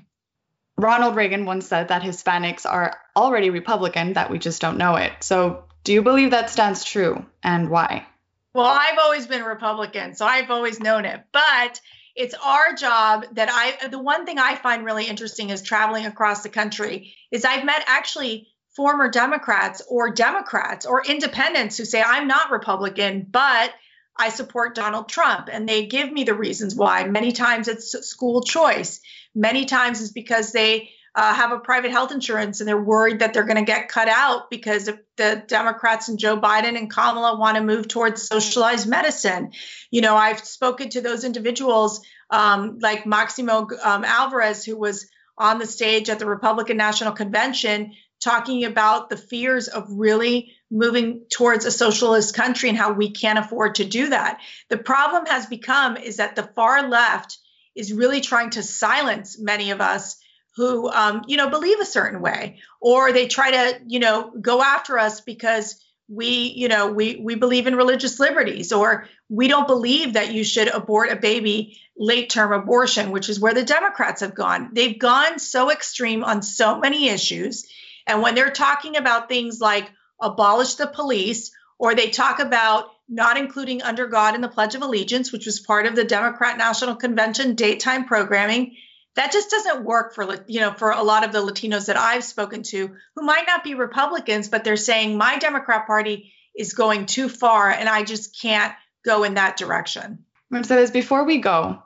Ronald 0.78 1.16
Reagan 1.16 1.46
once 1.46 1.68
said 1.68 1.88
that 1.88 2.04
Hispanics 2.04 2.66
are 2.66 2.98
already 3.16 3.50
Republican, 3.50 4.14
that 4.14 4.30
we 4.30 4.38
just 4.38 4.62
don't 4.62 4.78
know 4.78 4.96
it. 4.96 5.12
So, 5.22 5.64
do 5.84 5.94
you 5.94 6.04
believe 6.04 6.32
that 6.32 6.50
stands 6.50 6.84
true 6.84 7.26
and 7.42 7.70
why? 7.70 8.06
Well, 8.54 8.66
I've 8.66 8.98
always 9.00 9.26
been 9.26 9.44
Republican, 9.44 10.16
so 10.16 10.26
I've 10.26 10.52
always 10.52 10.80
known 10.80 11.06
it. 11.06 11.24
But 11.32 11.80
it's 12.16 12.34
our 12.34 12.74
job 12.74 13.26
that 13.34 13.50
I, 13.52 13.88
the 13.88 14.00
one 14.00 14.26
thing 14.26 14.40
I 14.40 14.56
find 14.56 14.84
really 14.84 15.06
interesting 15.06 15.52
is 15.52 15.62
traveling 15.62 16.06
across 16.06 16.44
the 16.44 16.50
country, 16.50 17.14
is 17.32 17.46
I've 17.46 17.64
met 17.64 17.84
actually 17.88 18.48
former 18.78 19.10
Democrats 19.10 19.82
or 19.90 20.12
Democrats 20.12 20.86
or 20.86 21.04
independents 21.04 21.78
who 21.78 21.84
say, 21.84 22.02
I'm 22.02 22.28
not 22.28 22.52
Republican, 22.52 23.28
but 23.30 23.74
I 24.16 24.30
support 24.30 24.76
Donald 24.76 25.10
Trump. 25.10 25.50
And 25.52 25.68
they 25.68 25.88
give 25.88 26.12
me 26.12 26.24
the 26.24 26.36
reasons 26.36 26.76
why. 26.76 27.04
Many 27.06 27.32
times 27.32 27.68
it's 27.68 27.92
school 28.08 28.42
choice, 28.44 29.02
many 29.34 29.66
times 29.66 30.00
it's 30.00 30.12
because 30.12 30.52
they 30.52 30.92
uh, 31.16 31.34
have 31.34 31.52
a 31.52 31.58
private 31.58 31.90
health 31.90 32.12
insurance 32.12 32.62
and 32.62 32.68
they're 32.68 32.80
worried 32.80 33.20
that 33.20 33.34
they're 33.34 33.46
going 33.46 33.58
to 33.58 33.64
get 33.64 33.90
cut 33.90 34.08
out 34.08 34.52
because 34.52 34.88
the 35.16 35.44
Democrats 35.48 36.10
and 36.10 36.20
Joe 36.20 36.40
Biden 36.40 36.78
and 36.78 36.92
Kamala 36.92 37.40
want 37.40 37.58
to 37.58 37.64
move 37.64 37.88
towards 37.88 38.22
socialized 38.22 38.88
medicine. 38.88 39.54
You 39.90 40.02
know, 40.02 40.16
I've 40.16 40.46
spoken 40.46 40.90
to 40.90 41.02
those 41.02 41.24
individuals 41.24 42.02
um, 42.30 42.78
like 42.80 43.08
Maximo 43.08 43.68
um, 43.84 44.06
Alvarez, 44.06 44.64
who 44.64 44.78
was 44.78 45.10
on 45.36 45.58
the 45.58 45.66
stage 45.66 46.12
at 46.12 46.20
the 46.20 46.28
Republican 46.28 46.78
National 46.78 47.14
Convention 47.14 47.94
talking 48.20 48.66
about 48.66 49.10
the 49.10 49.18
fears 49.18 49.68
of 49.68 49.86
really 49.90 50.54
moving 50.72 51.22
towards 51.30 51.66
a 51.66 51.72
socialist 51.72 52.36
country 52.36 52.70
and 52.70 52.78
how 52.78 52.94
we 52.94 53.12
can't 53.12 53.40
afford 53.40 53.76
to 53.76 53.86
do 53.86 54.10
that. 54.10 54.40
The 54.70 54.78
problem 54.78 55.26
has 55.28 55.46
become 55.46 55.98
is 55.98 56.18
that 56.18 56.36
the 56.36 56.44
far 56.44 56.88
left 56.90 57.38
is 57.76 57.94
really 57.94 58.22
trying 58.22 58.50
to 58.52 58.64
silence 58.64 59.40
many 59.40 59.72
of 59.72 59.82
us 59.82 60.18
who, 60.56 60.90
um, 60.90 61.22
you 61.28 61.38
know, 61.38 61.50
believe 61.50 61.80
a 61.80 61.86
certain 61.86 62.20
way, 62.20 62.58
or 62.82 63.14
they 63.14 63.28
try 63.28 63.52
to, 63.52 63.80
you 63.86 64.00
know, 64.00 64.32
go 64.42 64.62
after 64.62 64.98
us 64.98 65.22
because 65.22 65.80
we, 66.10 66.54
you 66.56 66.68
know, 66.68 66.92
we 66.92 67.18
we 67.18 67.36
believe 67.36 67.68
in 67.68 67.76
religious 67.76 68.20
liberties, 68.20 68.74
or 68.74 69.08
we 69.30 69.48
don't 69.48 69.68
believe 69.68 70.14
that 70.14 70.34
you 70.34 70.44
should 70.44 70.68
abort 70.70 71.12
a 71.12 71.16
baby 71.16 71.78
late 71.98 72.30
term 72.30 72.54
abortion, 72.54 73.12
which 73.12 73.30
is 73.30 73.40
where 73.40 73.54
the 73.54 73.64
Democrats 73.64 74.22
have 74.22 74.34
gone. 74.34 74.70
They've 74.74 74.98
gone 74.98 75.38
so 75.38 75.72
extreme 75.72 76.24
on 76.24 76.42
so 76.42 76.80
many 76.80 77.10
issues. 77.10 77.68
And 78.08 78.22
when 78.22 78.36
they're 78.36 78.50
talking 78.50 78.96
about 78.96 79.28
things 79.28 79.60
like 79.60 79.92
abolish 80.22 80.76
the 80.76 80.88
police, 80.88 81.52
or 81.78 81.94
they 81.94 82.10
talk 82.10 82.40
about 82.40 82.90
not 83.08 83.38
including 83.38 83.84
under 83.84 84.08
God 84.08 84.36
in 84.36 84.42
the 84.42 84.48
Pledge 84.48 84.76
of 84.76 84.82
Allegiance, 84.82 85.32
which 85.32 85.46
was 85.46 85.60
part 85.60 85.86
of 85.86 85.96
the 85.96 86.04
Democrat 86.04 86.58
National 86.58 86.96
Convention 86.96 87.56
daytime 87.56 88.06
programming, 88.06 88.76
that 89.16 89.32
just 89.32 89.50
doesn't 89.50 89.84
work 89.84 90.14
for 90.14 90.44
you 90.48 90.60
know 90.62 90.72
for 90.72 90.92
a 90.92 91.04
lot 91.04 91.24
of 91.24 91.32
the 91.32 91.40
Latinos 91.40 91.88
that 91.88 91.98
I've 91.98 92.24
spoken 92.24 92.64
to 92.64 92.96
who 93.16 93.26
might 93.26 93.48
not 93.48 93.64
be 93.64 93.74
Republicans, 93.74 94.48
but 94.48 94.64
they're 94.64 94.78
saying 94.78 95.18
my 95.18 95.38
Democrat 95.38 95.88
Party 95.88 96.34
is 96.56 96.74
going 96.74 97.06
too 97.06 97.30
far, 97.30 97.70
and 97.70 97.90
I 97.90 98.04
just 98.04 98.40
can't 98.40 98.74
go 99.06 99.24
in 99.24 99.36
that 99.36 99.58
direction. 99.58 100.26
Mercedes, 100.50 100.92
before 100.92 101.24
we 101.24 101.40
go, 101.40 101.82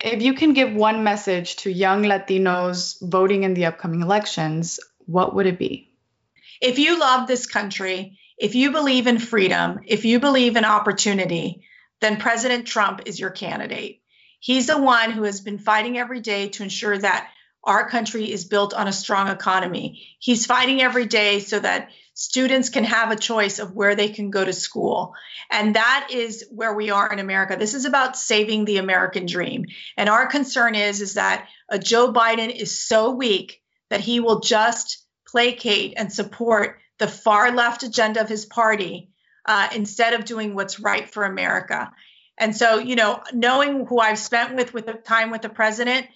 if 0.00 0.22
you 0.22 0.34
can 0.34 0.52
give 0.52 0.74
one 0.74 1.04
message 1.04 1.56
to 1.56 1.70
young 1.70 2.02
Latinos 2.02 2.96
voting 3.00 3.44
in 3.44 3.54
the 3.54 3.66
upcoming 3.66 4.02
elections, 4.02 4.80
what 5.06 5.34
would 5.34 5.46
it 5.46 5.58
be? 5.58 5.90
If 6.60 6.78
you 6.78 6.98
love 6.98 7.26
this 7.26 7.46
country, 7.46 8.18
if 8.38 8.54
you 8.54 8.72
believe 8.72 9.06
in 9.06 9.18
freedom, 9.18 9.80
if 9.86 10.04
you 10.04 10.20
believe 10.20 10.56
in 10.56 10.64
opportunity, 10.64 11.64
then 12.00 12.16
President 12.16 12.66
Trump 12.66 13.02
is 13.06 13.18
your 13.18 13.30
candidate. 13.30 14.02
He's 14.40 14.66
the 14.66 14.78
one 14.78 15.12
who 15.12 15.22
has 15.22 15.40
been 15.40 15.58
fighting 15.58 15.98
every 15.98 16.20
day 16.20 16.48
to 16.48 16.62
ensure 16.62 16.98
that 16.98 17.30
our 17.64 17.88
country 17.88 18.30
is 18.30 18.44
built 18.44 18.74
on 18.74 18.88
a 18.88 18.92
strong 18.92 19.28
economy. 19.28 20.02
He's 20.18 20.46
fighting 20.46 20.82
every 20.82 21.06
day 21.06 21.38
so 21.38 21.60
that 21.60 21.90
students 22.14 22.68
can 22.68 22.84
have 22.84 23.10
a 23.10 23.16
choice 23.16 23.60
of 23.60 23.72
where 23.72 23.94
they 23.94 24.08
can 24.08 24.30
go 24.30 24.44
to 24.44 24.52
school. 24.52 25.14
And 25.50 25.76
that 25.76 26.08
is 26.10 26.44
where 26.50 26.74
we 26.74 26.90
are 26.90 27.12
in 27.12 27.20
America. 27.20 27.56
This 27.56 27.74
is 27.74 27.84
about 27.84 28.16
saving 28.16 28.64
the 28.64 28.78
American 28.78 29.26
dream. 29.26 29.66
And 29.96 30.08
our 30.08 30.26
concern 30.26 30.74
is 30.74 31.00
is 31.00 31.14
that 31.14 31.48
a 31.68 31.78
Joe 31.78 32.12
Biden 32.12 32.54
is 32.54 32.80
so 32.80 33.12
weak 33.12 33.61
that 33.92 34.00
he 34.00 34.20
will 34.20 34.40
just 34.40 35.04
placate 35.28 35.92
and 35.98 36.10
support 36.10 36.78
the 36.98 37.06
far 37.06 37.52
left 37.52 37.82
agenda 37.82 38.22
of 38.22 38.28
his 38.28 38.46
party 38.46 39.10
uh, 39.44 39.68
instead 39.74 40.14
of 40.14 40.24
doing 40.24 40.54
what's 40.54 40.80
right 40.80 41.12
for 41.12 41.24
America. 41.24 41.92
And 42.38 42.56
so, 42.56 42.78
you 42.78 42.96
know, 42.96 43.22
knowing 43.34 43.84
who 43.84 43.98
I've 43.98 44.18
spent 44.18 44.56
with 44.56 44.72
with 44.72 44.86
the 44.86 44.94
time 44.94 45.30
with 45.30 45.42
the 45.42 45.50
president, 45.50 46.06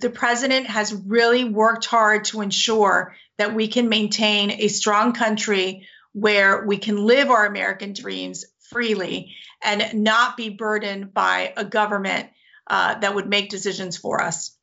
the 0.00 0.08
president 0.08 0.66
has 0.68 0.94
really 0.94 1.44
worked 1.44 1.84
hard 1.84 2.24
to 2.24 2.40
ensure 2.40 3.14
that 3.36 3.54
we 3.54 3.68
can 3.68 3.90
maintain 3.90 4.50
a 4.50 4.68
strong 4.68 5.12
country 5.12 5.86
where 6.14 6.64
we 6.64 6.78
can 6.78 6.96
live 6.96 7.28
our 7.28 7.44
American 7.44 7.92
dreams 7.92 8.46
freely 8.70 9.34
and 9.62 10.02
not 10.02 10.38
be 10.38 10.48
burdened 10.48 11.12
by 11.12 11.52
a 11.54 11.66
government 11.66 12.30
uh, 12.66 12.98
that 13.00 13.14
would 13.14 13.28
make 13.28 13.50
decisions 13.50 13.98
for 13.98 14.22
us. 14.22 14.57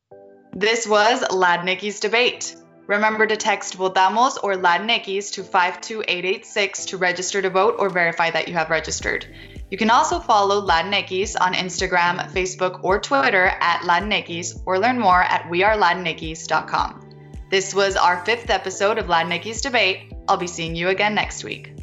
This 0.58 0.88
was 0.88 1.22
Latinx 1.22 2.00
Debate. 2.00 2.56
Remember 2.88 3.28
to 3.28 3.36
text 3.36 3.78
Votamos 3.78 4.38
or 4.42 4.54
Latinx 4.54 5.34
to 5.34 5.44
52886 5.44 6.86
to 6.86 6.98
register 6.98 7.42
to 7.42 7.50
vote 7.50 7.76
or 7.78 7.90
verify 7.90 8.32
that 8.32 8.48
you 8.48 8.54
have 8.54 8.70
registered. 8.70 9.28
You 9.70 9.78
can 9.78 9.90
also 9.90 10.22
follow 10.22 10.66
Latinx 10.66 11.36
on 11.42 11.56
Instagram, 11.56 12.32
Facebook, 12.32 12.82
or 12.86 13.02
Twitter 13.02 13.48
at 13.60 13.82
Latinx 13.82 14.62
or 14.66 14.80
learn 14.80 14.98
more 14.98 15.24
at 15.24 15.44
wearelatinx.com. 15.44 17.02
This 17.52 17.76
was 17.76 17.98
our 17.98 18.24
fifth 18.24 18.50
episode 18.50 18.98
of 18.98 19.08
Latinx 19.08 19.62
Debate. 19.62 20.14
I'll 20.30 20.38
be 20.38 20.48
seeing 20.48 20.74
you 20.74 20.88
again 20.88 21.16
next 21.16 21.44
week. 21.44 21.75